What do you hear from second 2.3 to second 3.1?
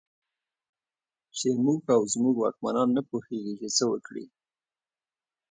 واکمنان نه